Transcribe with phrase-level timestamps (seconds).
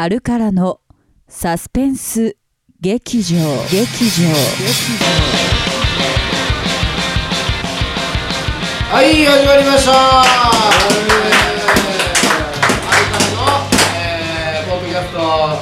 [0.00, 0.80] アルカラの
[1.26, 2.36] サスペンス
[2.80, 3.34] 劇場
[3.68, 4.28] 劇場
[8.92, 9.90] はい始まりました。
[9.90, 10.30] アル
[13.10, 13.66] カラの、
[13.98, 15.18] えー、ポッドキャスト、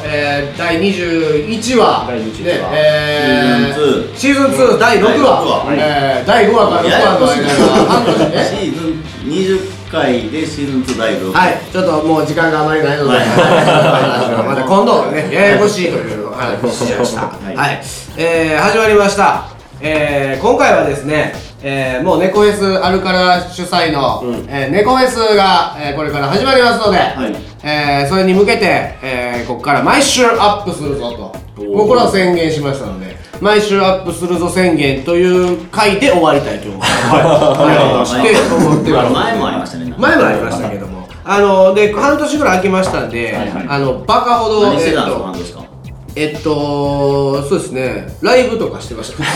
[0.07, 2.77] えー、第21話第21ね話。
[2.77, 5.65] えー、シーズン2第6話第六話。
[5.65, 9.01] はいえー、第5話から6話の間が半年ねシーズン
[9.31, 13.27] 20回でシーズン2第6はい、ちょっともう時間があまりないので、はい。
[14.47, 17.21] また今度ね、ややこしいという話をしました。
[17.23, 17.75] は、はい。
[17.75, 17.79] い
[18.17, 19.45] えー、始まりました。
[19.81, 27.37] えー、今回はですね、えー、もう猫フェスあるから主催の、えー、猫フェスが、えー、これから始まりますので、い。
[27.63, 31.13] えー、それに向けて、えー、ここから毎週アップするぞ
[31.57, 36.91] と、もうこれは宣言しましたので、毎週アップするぞ宣言という回で終わりたいと思います。
[37.11, 38.07] はい、はい。
[38.07, 39.13] して思ってます。
[39.13, 39.95] 前もありましたね。
[39.99, 43.67] 前もありましたけども、あので半年ぐらい空きましたんで、はいはい。
[43.69, 45.66] あのバカほど何してたんですかえっと
[46.19, 48.07] えっとそうですね。
[48.23, 49.23] ライブとかしてました。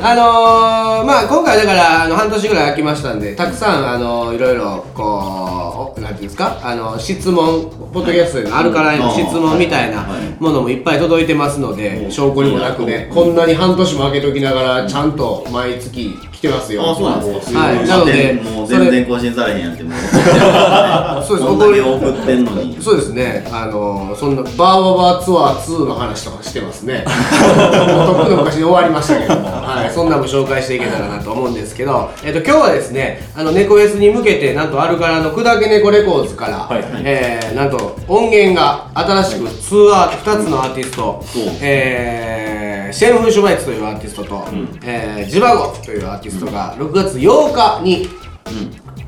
[0.00, 6.56] あのー、まあ今回だからあの半年ぐらい空きましたんでたくさんあのいろいろこうおなんていうんですか？
[6.62, 10.42] あの質問ポッドキャストでのアルカライの質問みたいなはい。
[10.42, 16.88] ものもいっぱい届いてますので、うん証拠にもなくねこんなに半年も空けときながらちゃんと毎月来てますよ。
[16.88, 17.58] あそうなんですか。
[17.58, 17.84] はい。
[17.88, 19.92] なのでもう全然更新されへんやんってもう。
[21.26, 21.48] そうです。
[21.48, 22.78] こんだけ送ってんのに。
[22.80, 27.04] そうですね、あのそんなバーババツアー2の話とかしてますね。
[27.04, 36.84] も うとっくの昔に終わりましたけども、はい、そんなのも紹介していけたらなと思うんですけど、えっと今日はですね、あの猫フェスに向けてなんとアルカラの砕け猫レコーズから、はい。
[37.04, 41.42] えーなんと音源が新しく2アート2つのアーティスト、そう。
[41.60, 42.47] えー
[42.92, 44.44] シェンフン・シュバイツというアーティストと、
[44.82, 48.08] えージバゴというアーティストが6月8日に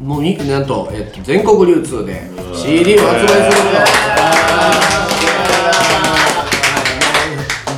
[0.01, 2.23] もうになんと、えっと、全国流通で
[2.55, 3.81] CD を発売すると。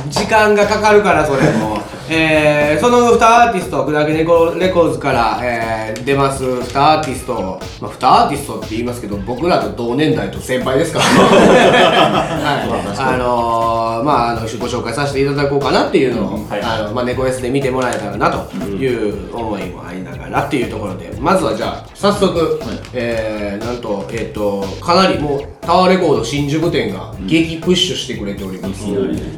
[0.09, 1.72] 時間がかかるからそれも、
[2.15, 11.05] えー、その2アーティスト砕け猫レコーズから、えー出ます2アーティスト、まあ、2アーティストって言いますけど僕らと同年代と先輩ですから。
[11.05, 16.61] ね、 はい、あのー、まああのご紹介させていただこうかなっていうのを、はい。
[16.61, 21.13] あのまあ、猫 S で見てもらえたらなという思いもありながらっていうところで。
[21.19, 22.59] まずはじゃあ早速、
[22.93, 28.83] えーなんと,、えー、とかなりもうタワーレコード新宿店が激プッシュしてくれております、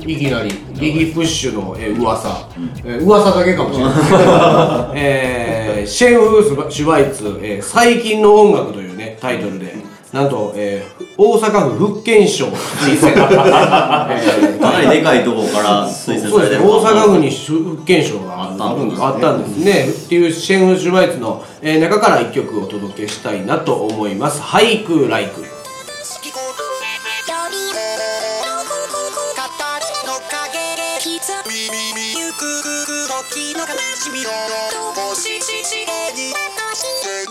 [0.06, 0.52] いきなり。
[0.74, 2.50] 激プッシュの、えー噂、
[2.84, 3.94] えー噂だけかもしれない。
[4.96, 9.76] えーシェンフース・シュバイツ、えー最近の音楽」というねタイトルで。
[10.14, 12.46] なんと、えー大阪府福建省。
[12.48, 19.06] 推薦、えーかなりでかいところから推薦されてる大阪府に福建省がああったんですね。
[19.06, 19.88] あったんですね。
[19.90, 25.44] っていうシェンフ・シュバイツの、えー中から一曲お届けしたいなと思います「俳句ライク」
[33.32, 37.25] 時の悲しみを残ししに。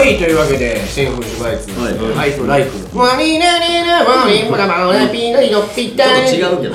[0.00, 0.16] はい。
[0.16, 6.74] というわけでシェンフ・シュバイツはい「俳句ライク」「マリナリナマリムラマラピナリドピタちょっと違うけど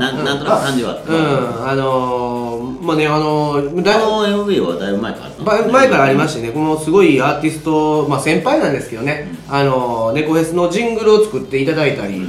[0.00, 12.22] なんなんとなく感じはあったうんあのー、まあねあのー、だこの MV はだいぶ前からあったば前からありましてねこのすごいアーティスト、まあ、先輩なんですけどね、あの猫フェスのジングルを作っていただいたり、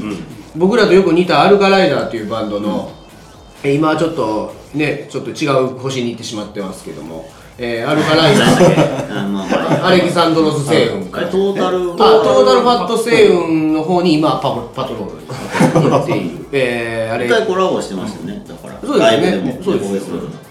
[0.57, 2.92] 僕らとよく似たアルカライダーというバンドの、
[3.63, 7.25] え今はちょっとねちょっと違う星に行ってしまってますけども、
[7.57, 11.06] えーアルカライダ何だっけーあまあまあアレキサンドロス星雲。
[11.18, 15.22] あれトータルあトータルファット星雲の方に今パパトロール。
[15.25, 17.25] に行っている、えーあれ。
[17.28, 18.44] 一回コラボしてましたよね。
[18.48, 18.80] だから。
[18.81, 19.60] そうですね。
[19.63, 20.06] そうです。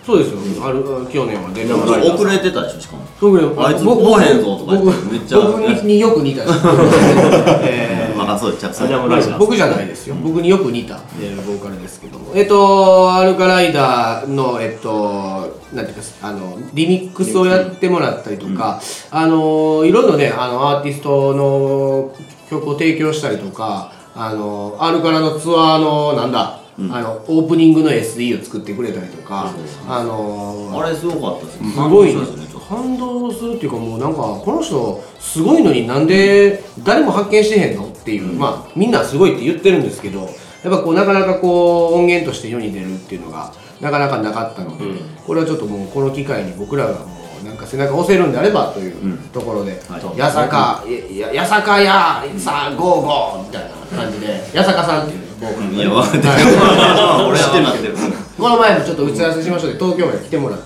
[0.05, 3.05] そうですよ、ある去年は出遅れてたでしょしかも。
[3.19, 6.43] 僕あいつ来へんぞとか言って僕めっちゃ僕によく似た。
[6.45, 6.53] 人
[7.65, 7.94] えーま
[8.29, 9.11] あそうです着じゃあもう。
[9.11, 12.32] ライダー僕じゃないですよ、僕によく似た、えーボーカルですけども。
[12.35, 18.81] えっとアルカライダーのえっとなんていうかあのリミックスをやってもらったりとか、
[19.11, 22.15] あのいろんなねあのアーティストの
[22.50, 29.53] 曲を提供したりとかあのアルカラのツアーのなんだ、あのオープニングの SE を作ってくれたりとか、
[29.88, 31.70] あのあれすごかったですね。
[31.70, 32.65] すごい感動しましたねちょっと。
[32.65, 40.29] 感動するっていうかもうなんかこの人すごいのになんで誰も発見してへんのっていう、まあみんなすごいって言ってるんですけどやっ
[40.65, 44.85] ぱこうなかなかこう音源として世に出るっていうのがなかなかなかったので、
[45.27, 47.06] これはちょっともうこの機会に僕らがも
[47.43, 57.95] うなんか背中押せるんであればというところではい「やさかいややさかやさあゴーゴー」みたいな感じでやさかさんっていういや分か ってる俺は分かってる
[58.39, 60.65] この前もちょっと打ち合わせしましょうで東京まで来てもらって、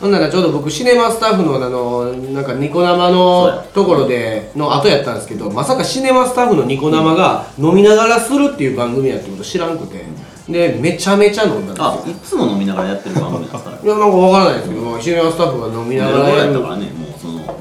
[0.00, 10.04] ほんならちょうど僕シネマスタッフのあのなんかニコ生のところでの後やったんですけどまさかシネマスタッフのニコ生が飲みながらするっていう番組やってこと知らんくて。
[10.48, 11.84] でめちゃめちゃ飲んだんですよ。
[12.06, 17.05] あいつも飲みながらやってる番組なんですからいやなんかわからないですけどシネマスタッフが飲みながらやったからね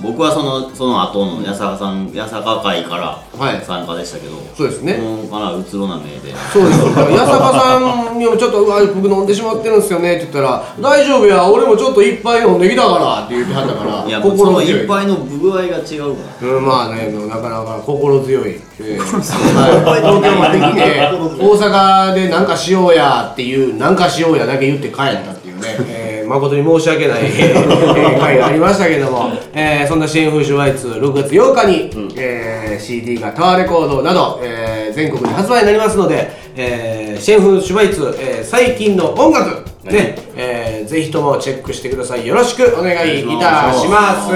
[0.06, 3.66] 僕はそのその後の八坂さん八坂会からはい。
[3.66, 5.00] 参加でしたけど、そうですね。
[5.30, 6.34] かなうつろな目で。
[6.54, 14.84] そうです八坂さんにもちょっと「うわ僕飲んでしまってるんですよね」って言ったら「大丈夫や俺もちょっと一杯飲んできたから」って言ってはったからいや心強い。
[14.84, 16.48] 一杯の具合が違うから。
[16.48, 18.62] うん、まあね、なかなか心強い。
[18.80, 20.02] えーはい。
[20.02, 21.10] 東京まで来て、
[21.40, 42.26] 大阪でなんかしようやっていう、なんかしようやだけ言って帰ったっていうね、えー誠に申し訳ない、 えー回がありましたけども、えーそんなシェーンフーシュワイツ6月8日に、えー CD がタワーレコードなど、えー全国に発売になりますので、えーシェーンフーシュワイツ、えー最近の音楽、ね、えーぜひともチェックしてください。
[42.28, 44.32] よろしくお願いいたします。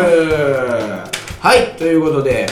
[1.42, 2.48] はい、ということで、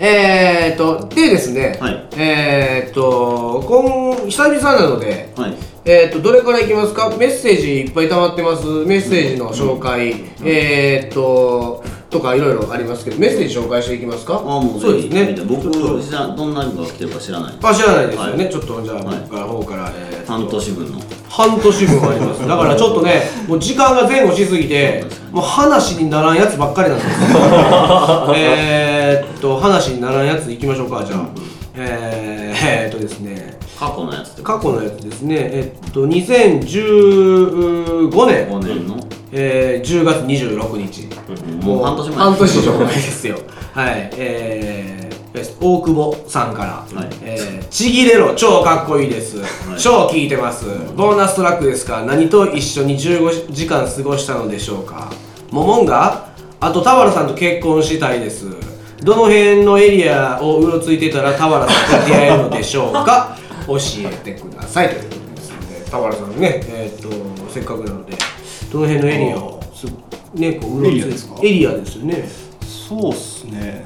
[0.00, 7.08] えー、っと、でですね、はいえー、っと、今、久々なので、はいえー、っと、どれからいきますか？
[7.16, 8.66] メッセージいっぱい溜まってます。
[8.84, 14.38] メッセージの紹介、えー、っと、とかいろいろありますけど、メッセージ紹介していきますか？
[14.38, 15.34] あもうそうですね。
[15.48, 18.44] 僕ちょっと知らどんなのが来てるか知らないあ、知らないですよね。
[18.44, 18.52] はい。
[18.52, 21.00] ちょっと、じゃあ、はい僕の方から、えー半年分の。
[21.28, 22.46] 半年分あります。
[22.46, 27.16] だからちょっとねもう時間が前後しすぎてもう話にならんやつばっかりなんですよ。
[28.36, 31.28] えーっと話にならんやついきましょうかじゃあ
[31.74, 33.58] えー、えとですね。
[33.78, 35.36] 過去のやつって過去のやつですね。
[35.38, 39.00] えっと2015 5年、年の？
[39.32, 41.06] えー、10月26日。
[41.64, 42.18] もう半年前。
[42.18, 43.38] 半年以上前ですよ。
[43.72, 44.10] はい。
[44.16, 47.08] えー、大久保さんから、はい。
[47.22, 49.40] えーちぎれろ超かっこいいです、い。
[49.78, 50.64] 超聞いてます。
[50.96, 52.02] ボーナストラックですか？
[52.04, 55.08] 何と一緒に15時間過ごしたのでしょうか？
[55.52, 56.26] モモンガ？
[56.58, 58.46] あと田原さんと結婚したいです
[59.02, 63.36] どの辺のエリアをうろついてたら田原さんと出会えるのでしょうか？
[63.66, 68.14] 教えてくださいということですので田原さんねえーっとせっかくなので
[68.72, 69.86] どの辺のエリアをす
[70.34, 71.34] ねこううろついエリアですか？
[71.42, 72.28] エリアですよね。
[72.88, 73.84] そうっすね。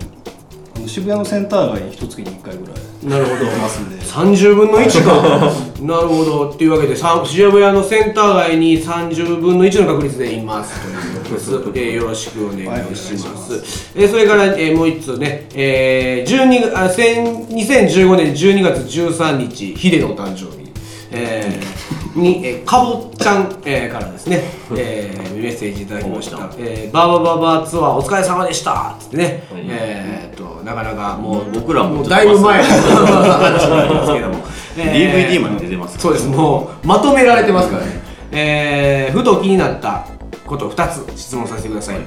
[0.86, 2.74] 渋谷のセンター街に一月に1回ぐらい
[3.04, 3.44] なるほど。
[3.44, 3.96] いますんで。
[4.02, 5.52] 30分の1か。
[5.80, 6.50] なるほど。
[6.50, 10.80] っていうわけでさ渋谷のセンター街に30分の1の確率でいます。
[10.80, 10.92] とい。
[10.92, 20.70] うことです、えーよろしくお願いします、えーそれから、えーもう1つね、えー、12あ千2015年12月13日ヒデのお誕生日。
[21.12, 24.42] えーに、えー、かぼちゃん、えーからですね、
[24.76, 26.38] えーメッセージいただきました。
[26.38, 32.62] かぼちゃん「えー、バーバババツアーお疲れ様でした」っつってね、えーっとなかなかもう僕らももうだいぶ前。
[32.62, 34.34] の話になりますけども、
[34.76, 36.26] DVD まで出てますそうです。
[36.26, 38.00] もうまとめられてますからね、
[38.32, 40.06] えーふと気になった
[40.46, 41.98] こと2つ質問させてください、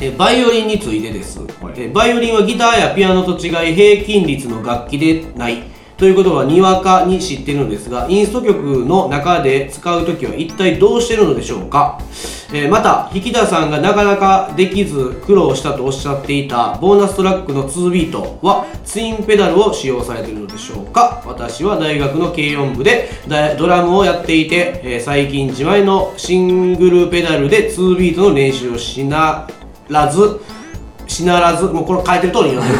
[0.00, 5.62] えーバイオリンについてです、えーバイオリンはギターやピアノと違い平均率の楽器でない
[6.00, 12.00] ということはにわかに知っているのですがインスト曲の中で使う時は一体どうしてるのでしょうか、
[12.54, 21.22] えーまた引田さんがなかなかできず苦労したとおっしゃっていたボーナストラックの2ビートはツインペダルを使用されているのでしょうか？
[21.26, 23.10] 私は大学の軽音部で
[23.58, 29.46] ドラムをやっていて、えー最近自前のシングルペダルで2ビートの練習をしな
[29.90, 30.40] らず
[31.10, 32.78] しならずもうこれ書いてる通りに読んでる。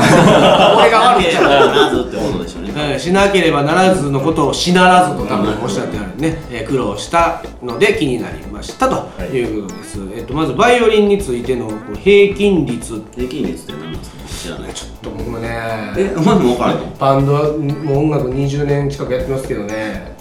[0.78, 2.72] 俺が悪いっちゃうなずってことでしょうね。
[2.76, 13.02] えーしなければならずのことをしならずと多分おっしゃってあるね、えー苦労したので気になりましたということです、えっとまずバイオリンについての平均率。
[13.16, 14.20] 平均率って何ですか？
[14.28, 15.48] 知らないちょっと僕もね
[15.96, 16.86] えお前も分からへんの？
[16.98, 20.14] バンドはもう音楽20年近くやってますけどね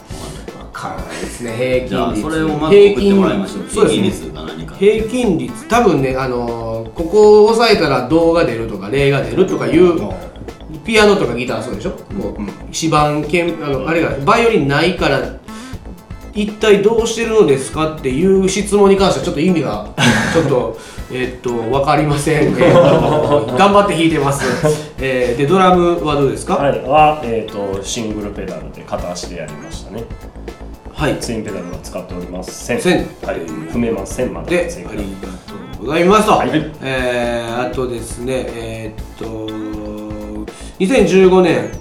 [0.79, 3.67] からないですね平じゃあ均率それをまず送ってもらいましょう。
[3.67, 4.27] 平均率。
[4.27, 4.75] か何か。
[4.75, 5.67] 平均率。
[5.67, 9.99] 多分ねあのーここを押さえたら銅が出るとか霊が出るとかいう
[10.83, 12.41] ピアノとかギターそうでしょ、こう
[12.73, 15.21] 指板鍵あのあれがバイオリンないから
[16.33, 19.87] 一体どうしてるのですかっていう質問に関してはちょっと意味が
[20.33, 20.77] ちょっと
[21.11, 24.43] えっと分かりません、えっと頑張って弾いてます、
[24.99, 26.55] えーでドラムはどうですか？
[26.55, 30.03] はい、は、えー、とシングルペダルで片足でやりましたね。
[30.99, 31.17] はい。
[31.21, 32.65] ツインペダルは使っております。
[32.65, 32.81] 線。
[32.81, 33.37] 線はい、
[33.71, 36.49] 踏めませんまで、ありがとうございますと、はい。
[36.81, 39.25] えーあとですね、えーっと、
[40.77, 41.71] 2015年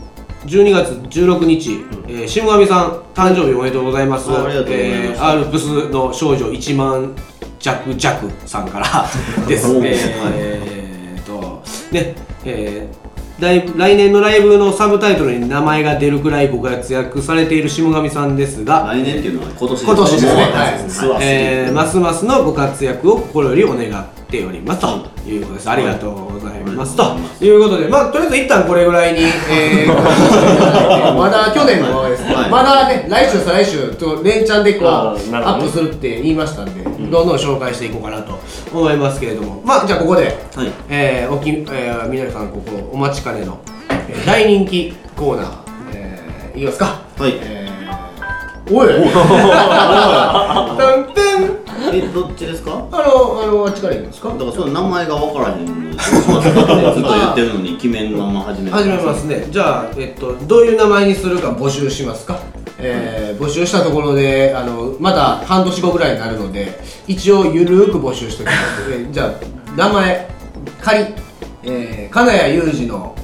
[0.47, 4.31] 12月16日、えー、下上さん、誕生日おめでとうございます。
[4.31, 4.95] あありがとうございます。
[4.95, 7.17] えーアルプスの少女1万
[7.59, 9.09] 弱弱さんから
[9.49, 9.69] です。
[9.69, 9.97] おー。
[10.37, 13.08] えーっと、ね、えー
[13.41, 21.25] 来年のライブのサブタイトルに名前が出るくらいご活躍されている下上さんですが、来年っていうのは今年今年ですね、はい。
[21.25, 25.71] えーますますのご活躍を心よりお願っておりますということです。
[25.71, 27.05] ありがとうございますと
[27.41, 27.49] い。
[27.49, 29.87] うことで、まあとりあえず一旦これぐらいに、えー、
[31.15, 32.51] まだ去年のままです、はい。
[32.51, 38.39] まだね来週再来週と連チャンでこうアップするって言いましたんで、どんどん紹介していこうかなと
[38.73, 40.25] 思いますけれども、まあじゃあここで、
[40.55, 40.73] はい。
[40.89, 43.59] えー、おき、えー、皆さんここお待ちかねの、
[43.91, 45.49] えー大人気コーナー、
[45.95, 47.01] えー、いきますか。
[47.19, 47.33] はい。
[47.41, 48.89] えー、おい。
[51.91, 52.73] えどっちですか？
[52.93, 54.29] あの、あの、あっちからいいんですか。
[54.29, 59.47] だからその名前が分からへんので ずっと言ってるのに決めんまま始め始めますね。
[59.51, 62.39] じゃあ、えっと、どういう名前にするか募集しますか
[62.81, 68.59] えー、募集したところで、あの、まだ半年後ぐらいになるので、一応ゆるーく募集しておきます。
[68.93, 69.33] えーじゃあ、
[69.77, 70.29] 名前、
[70.81, 71.05] 仮、
[71.65, 73.15] えー、金谷裕二の、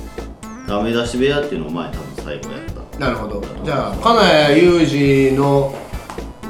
[0.66, 2.98] ダメ出し部屋っていうのを前多分最後やった。
[2.98, 3.42] なるほど。
[3.64, 5.74] じゃあ、金谷裕二の、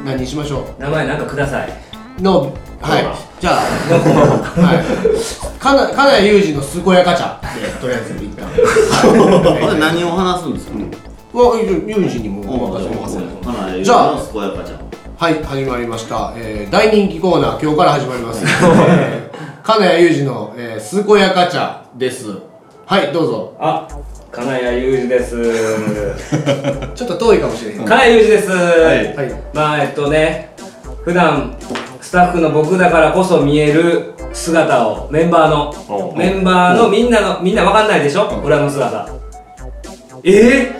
[0.05, 0.83] 何にしましょう？
[0.83, 1.73] 名前なんかください。
[2.23, 3.05] の、はい、
[3.41, 4.85] じゃあ、はい、
[5.59, 7.41] 金谷裕二の健やか茶。
[7.59, 8.49] で、とりあえず一旦。
[9.67, 10.75] これ何を話すんですか？
[11.35, 11.83] は、裕
[12.17, 13.19] 二にもお任せします。
[13.79, 14.81] じじゃああ健やかちゃん
[15.17, 16.33] はい、始まりました。
[16.37, 18.45] えー、大人気コーナー、今日から始まります。
[18.45, 22.27] えー、金谷裕二の、えー、健やか茶です。
[22.87, 23.57] はい、どうぞ。
[23.59, 23.89] あ
[24.31, 25.37] 金谷裕二です
[26.97, 27.79] ちょっと遠いかもしれへん。
[27.85, 29.15] 金谷裕二です、はい。
[29.53, 30.51] まあえっとね
[31.05, 31.55] 普段
[32.01, 38.25] スタッフの僕だからこそ見える姿をメンバーのおメンバーのみんなのみんなわかんないでしょ？
[38.45, 39.09] 裏の姿
[40.27, 40.73] え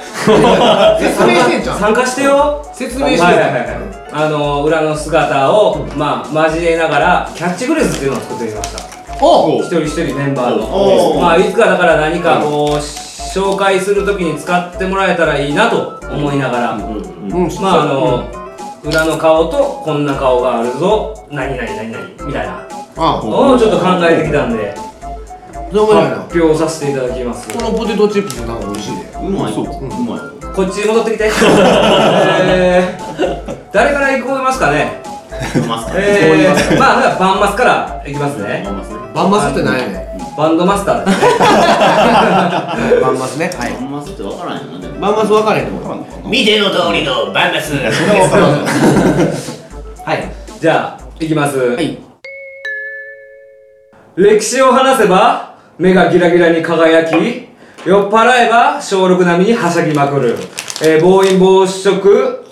[0.99, 1.81] 説明してんじゃー、ん。
[1.81, 2.67] 参加してよ。
[2.73, 3.69] 説明してはいはいはいはい。
[4.11, 9.25] あの裏の姿をまあ交えながらキャッチフレーズっていうのを作ってみました。
[9.25, 16.73] お一人一人メンバーおのまあいつかだから何かこう紹介するときに使ってもらえたらいいなと思いながら。
[16.73, 18.25] うん、まああの
[18.83, 21.27] 裏の顔とこんな顔があるぞ。
[21.31, 22.67] 何々何々みたいな。
[22.97, 24.75] あ、のをちょっと考えてきたんで
[25.75, 26.01] どうも。
[26.01, 29.03] 発表させていただきますこのポテトチップスなんか美味しいで。
[29.15, 29.59] うまいう
[30.07, 30.21] まい
[30.55, 31.25] こっちに戻ってきて
[32.47, 35.03] えー、誰から行こいますかね？
[35.33, 38.65] えー、まあまあバンマスからいきますね
[39.13, 43.03] バンマスって何やねバンドマスターですねん。
[43.03, 43.51] バンマスね。
[43.59, 43.73] はい。
[43.83, 46.29] ますって分からんよなでもバンマス分かれへんと思う。
[46.29, 47.75] 見ての通りのバンマス
[50.07, 50.31] はい。
[50.61, 51.99] じゃあいきます、はい。
[54.17, 57.15] 歴史を話せば目がギラギラに輝き
[57.85, 60.37] 酔っ払えば小6並みにはしゃぎまくる、
[60.83, 62.45] えー暴飲暴食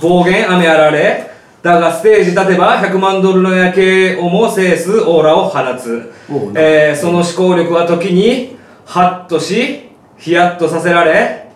[0.00, 1.30] 暴言雨あられ
[1.62, 6.12] だがステージ立てば100万ドルの夜景をも制すオーラを放つ。
[6.54, 11.50] えーその思考力は時にハッとしヒヤッとさせられ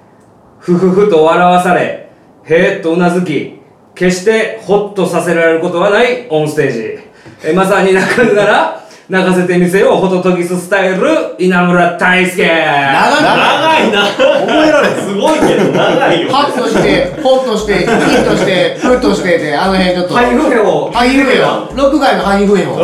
[0.59, 2.11] ふふふと笑わされ
[2.45, 3.61] へーっとうなずき
[3.95, 6.99] 決してホッとさせられることはないオンステージ。
[7.45, 8.82] えまさに泣くなら
[9.13, 20.15] 泣かせてみせようホトトギススタイル稲村大輔長い長いな覚えられすごいけど長いよハッとして、ホッとして、ヒッとして、フッとしてで、あの辺ちょっと。
[20.15, 21.77] ハイフヘをハイフェオ。
[21.77, 22.83] ロック街のハイフェオ。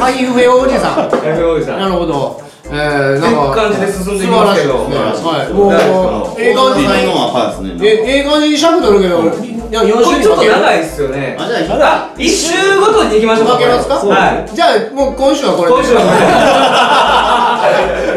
[0.00, 0.94] ハイフェオ おじさん。
[0.94, 2.42] ハイフヘおじさなんるほど。
[2.66, 3.54] えー、なんか。
[3.54, 5.52] 感じで進んでいきますけど素晴らしいですねはい。
[5.54, 5.74] もう、
[6.42, 6.50] え
[7.86, 9.22] え、ええ感じに尺取るけど、
[9.68, 10.44] いや、4これちょっと。
[10.44, 11.36] 長いっすよね。
[11.38, 13.94] あじゃああ一週ごとに行きましょうか分けますか？
[13.96, 14.54] はい。
[14.54, 15.74] じゃあ、もう今週はこれで。
[15.76, 16.02] 今週は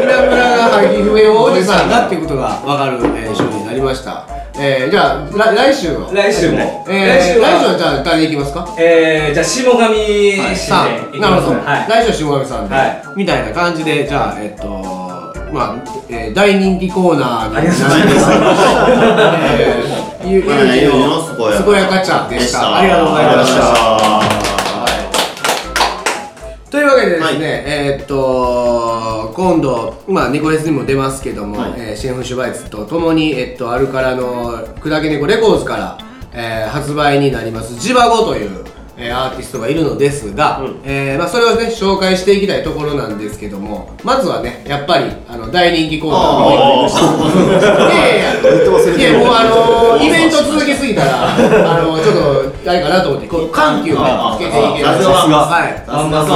[0.00, 4.24] 稲村がハイフェオおじさんだっていうことが分かる、えー、章になりました。
[4.58, 6.06] えー、じゃあ、来来週は？
[6.06, 6.84] これ来週も。
[6.88, 8.66] えー、来週来週ははじゃあ誰いきますか？
[8.78, 9.88] えーじゃあ下上
[10.54, 11.56] 氏さでいきあ、なるほど。
[11.88, 13.02] 来週は下上さんで、はい。
[13.16, 14.68] みたいな感じで、じゃあ、えっと、
[15.52, 17.94] まあ、えー大人気コーナーになりありがとうご
[18.26, 20.09] ざいます。
[20.22, 21.88] ゆゆうじはいゆうじのの健や。
[21.88, 22.60] かちゃんでしでした。
[22.60, 22.76] た。
[22.76, 23.60] ありがとうございました。
[23.62, 24.20] は
[26.70, 27.36] というわけでですね、はい。
[27.42, 31.74] えーっと今度、まあ、ニコレスにも出ますけども、はい。
[31.78, 35.98] えーシェンフ・シュバイツとともに、えっと、アルカラの砕け猫レコーズから、
[36.34, 37.74] えー発売になります。
[37.80, 38.64] ジバゴという、
[39.00, 46.86] えーアーティストがいるのですが、えーまあ、それをね紹介していきたいところなんですけどもまずはねやっぱりあの大人気コーナーの
[48.98, 51.38] いやいもうあのー イベント続きすぎたらあ
[51.82, 52.20] のちょっと
[52.70, 55.38] あれかなと思ってこう緩急をねつけていけるさすが。
[55.38, 55.82] はい。
[55.86, 56.26] さすが。
[56.26, 56.32] さ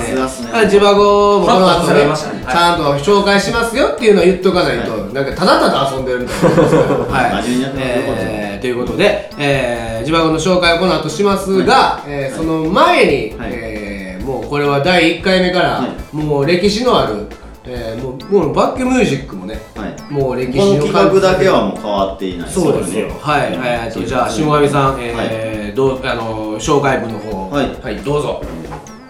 [0.00, 0.48] すがっすね。
[0.52, 6.56] あジバゴもこの後さねねちゃんと紹介しますよっていうのを言っとかないと、なんかただただ遊んでるみたいな。
[7.06, 7.42] はい。
[7.44, 7.78] 真面目にやって
[8.10, 13.50] ますよということで、えー、ジバゴの紹介をこの後しますが、えーその前に、はい。
[13.52, 17.26] えーもうこれは第1回目から、はもう歴史のある、
[17.64, 20.12] えーもうもうバックミュージックもねはい。
[20.12, 23.08] もう歴史このの企画だけはもう変わっていないそうですよ。
[23.18, 27.50] はい、えーと、じゃあ、下上さん、えーどう、あの、紹介文の方。
[27.50, 27.74] はい。
[27.80, 28.42] はい、どうぞ。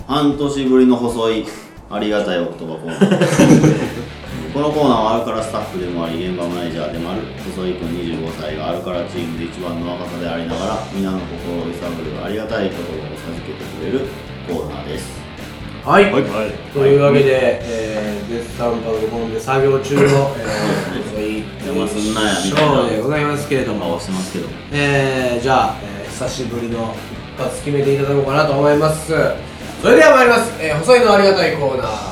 [0.06, 1.46] 半年ぶりの細い
[1.90, 3.99] ありがたいお言葉コーナー
[4.52, 7.22] このコーナーはアルカラスタッフでもあり現場マネージャーでもある
[7.54, 14.06] 細井君25歳がアルカラチームで一番の若さでありながら皆の心を揺さぶるありがたい言葉を授けてくれる
[14.48, 15.20] コーナーです
[15.84, 16.10] はい。
[16.74, 26.94] というわけで、えー、絶賛パソコンで作業中の、えー、細い邪魔すんなやみシたいーでございますけれども顔、してますけどえー、じゃあ、えー、久しぶりの
[27.38, 29.06] 一発決めていただこうかなと思います。
[29.80, 30.52] それでは参ります。
[30.60, 32.09] えー、細いのありがたいコーナー、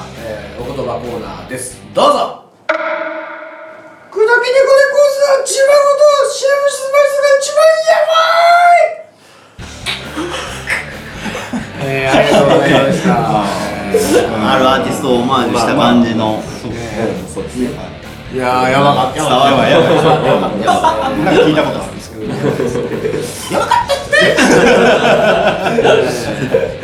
[0.60, 1.78] お言葉コーナーです。
[1.94, 2.42] どうぞ。
[2.66, 6.02] 砕き猫でコースは千葉ごと
[6.34, 8.18] シェフスパイスが一番やば
[8.58, 8.98] い。
[11.86, 13.08] えー、ありがとうございました。
[13.94, 13.94] え
[14.42, 16.42] あるアーティストをオマージュした感じの。
[16.62, 16.78] そうで
[17.50, 17.70] すね。
[18.32, 19.22] ー、いやー、やばかった。
[19.22, 21.24] やばいやばいやばい。
[21.24, 22.22] なんか聞いたことあるんですけど。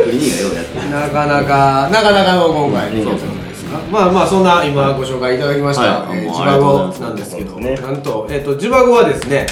[0.04, 0.36] クリニー。
[0.36, 0.90] がようやってる。
[0.90, 3.43] なかなか、なかなかの今回
[3.90, 6.18] まあまあ、そんな今ご紹介いただきました、はい。
[6.18, 7.74] えージバゴなんですけど、ね。
[7.76, 9.46] なんと、えっ、と、ジバゴはですね、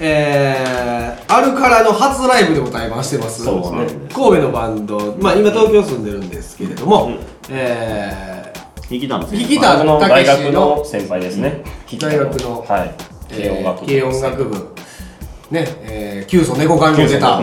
[0.00, 3.44] えー、アルカラの初ライブでも対バンしてます。
[3.44, 3.50] ね
[4.12, 7.12] 神戸のバンド、まあ今東京住んでるんですけれども、
[7.48, 8.52] え
[8.90, 11.64] 引きたの引きた僕のたけし大学のの先輩ですね。
[11.98, 12.94] 大学のはい。
[13.30, 13.86] ー、軽音楽部。
[13.86, 14.74] 軽音楽部、
[15.50, 17.40] ね、えー、キュウソ猫髪も出た。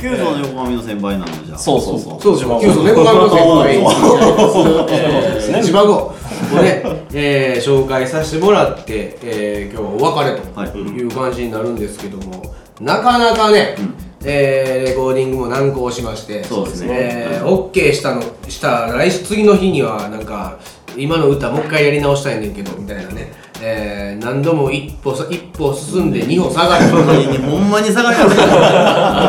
[0.00, 1.58] 九条の横髪の先輩なのじゃあ。
[1.58, 2.20] そうそうそう。
[2.20, 6.14] そうそう、キュウソ猫髪の先輩、えー、ね千葉号を。
[6.62, 6.82] ね、
[7.14, 10.70] えー、紹介させてもらって、えー、今日はお別れはい。
[10.70, 13.76] という感じになるんですけども、なかなかね、
[14.24, 16.88] えーレコーディングも難航しまして、そうですね。
[16.90, 20.58] えー、OK したのした来週次の日にはなんか
[20.96, 26.86] 今の歌もう一回やり直したいねんけどみたいなね、えー、何度も一歩さ一歩進んで二歩下がる。
[26.88, 28.42] ほんまにほんまに下がりますね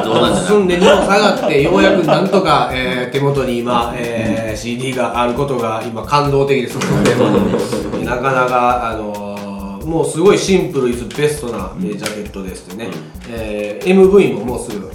[0.05, 9.29] 冗談じゃない進んで2歩下がってようやくなんとか、 えー手元に今、えー CD があることが今感動的ですのでなかなか、あのー
[9.85, 12.89] もうすごいシンプルイズベストな、えージャケットでしてね、
[13.31, 14.91] えー MV ももうすぐ、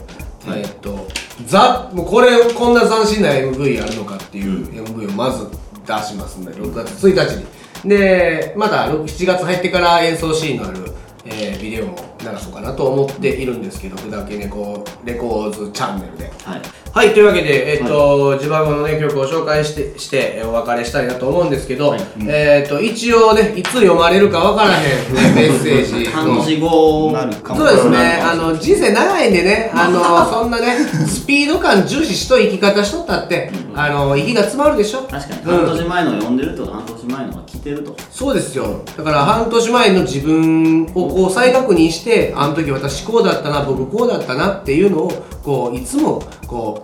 [0.48, 1.06] えーっと
[1.46, 5.48] ザもうこれこんな斬新な MV あるのかっていう MV をまず
[5.86, 7.44] 出しますんで6月1日に
[7.84, 10.92] でまた6 7月入ってから演奏シーンのある
[11.26, 16.32] えービデオも流そうかなと思っているんですけど、砕け猫レコーズチャンネルで。
[16.44, 21.96] はいはい、というわけで、えっ、と、自分のね、曲を紹介して、して、えーお別れしたいなと思うんですけど、
[22.28, 26.04] えっ、と、一応ね、いつ読まれるかわからへん、ね、メッセージ。
[26.04, 26.10] の。
[26.12, 27.58] 半年後なるかも。
[27.58, 30.76] そうですね、あの人生長いんでね、あのそんなね、
[31.08, 35.02] スピード感重視しと生き方しとったって、あの息が詰まるでしょ？
[35.02, 35.42] 確かに。
[35.42, 35.66] うん。
[35.66, 37.96] 半年前の読んでるってことは半年前のが来てると。
[38.12, 38.84] そうですよ。
[38.96, 45.10] だから半年前の自分をこう再確認してあの時私こうだったな僕こうだったなっていうのを
[45.42, 46.83] こういつもこ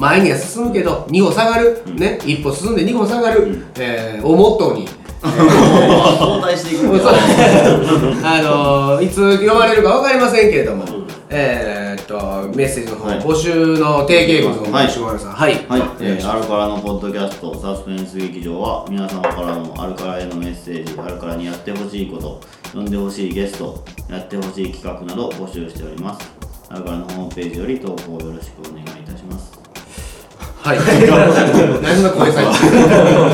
[0.00, 2.18] 前には進むけど2歩下がる、ね。
[2.24, 4.88] 一歩進んで2歩下がる、えーをモットーに。
[5.20, 6.86] 交代していく
[8.26, 10.84] あのーいつ読まれるか分かりませんけれども、
[11.28, 13.20] えーっとメッセージの方、はい。
[13.20, 14.88] 募集の定型文をはい。
[14.88, 15.32] 下村さん。
[15.32, 22.40] はい、はい、お願いえーアルカラのポッドキャストサスペンス劇場は皆様からのアルカラへのメッセージアルカラにやってほしいこと
[22.72, 26.40] 呼んでほしいゲストやってほしい企画など募集しております。
[26.70, 29.09] アルカラのホームページより投稿よろしくお願いいたします
[30.70, 31.82] はい。
[31.82, 32.44] 何の声さい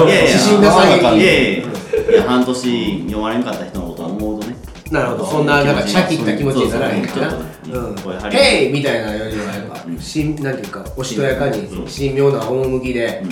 [0.08, 0.30] やいや。
[0.30, 1.66] 指針なさげいやいや。
[2.12, 4.56] いや半年読まれんかった人のことを思うとね。
[4.90, 7.30] なるほど、そんななんかシャキった気持ちにならへんかな。
[7.30, 8.30] そうん。
[8.30, 13.22] ヘイみたいなよりはやっぱ、しんなんていうか、おしとやかに神妙な趣で、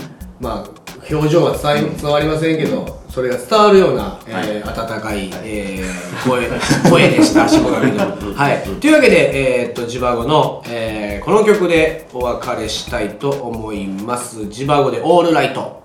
[0.41, 6.49] まあ、表情は伝わりませんけどそれが伝わるような、えー温かい、えー声
[6.91, 8.05] 声でしたしこがみの。
[8.35, 8.63] はい。
[8.81, 14.47] というわけでえーっとジバゴの、えーこの曲でお別れしたいと思います。
[14.49, 15.83] ジバゴで「オールライト」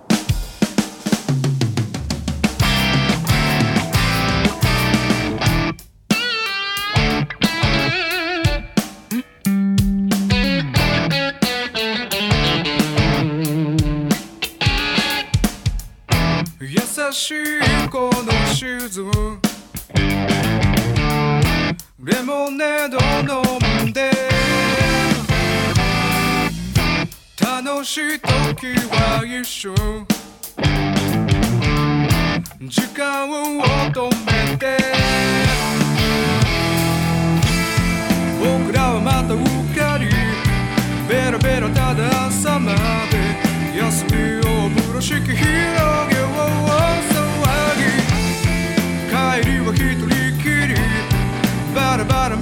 [27.90, 29.74] し時は一緒。
[32.68, 34.78] 時間を止めて。
[38.40, 39.42] 僕らはまたうっ
[39.76, 40.06] かり
[41.10, 42.74] ベラベラただ朝ま
[43.10, 43.18] で
[43.76, 46.38] 休みを風呂敷広げよう
[47.10, 47.18] 騒
[47.80, 47.90] ぎ
[49.10, 50.78] 帰りは一人きり。
[51.74, 52.38] バラバラ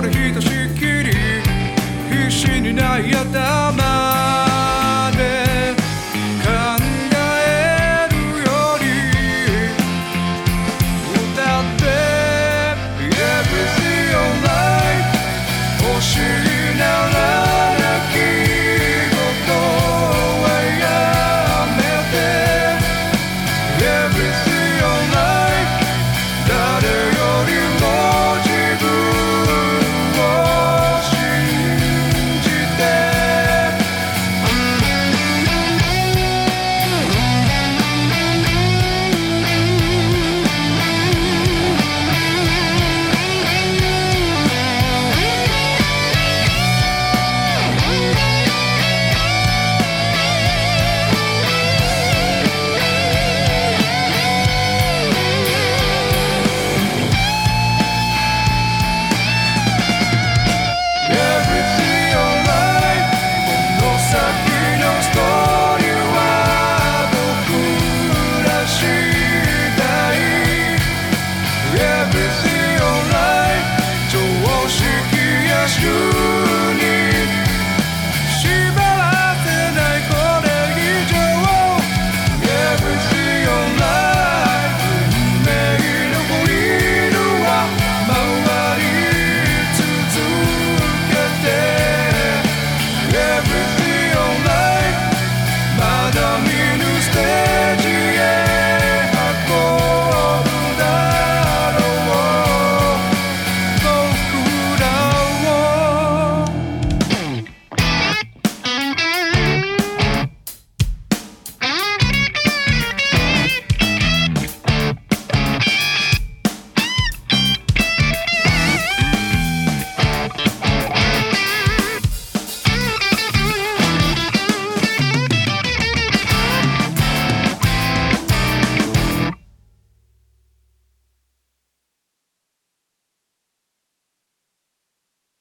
[0.00, 1.12] れひとしきり
[2.10, 3.93] 必死にないたま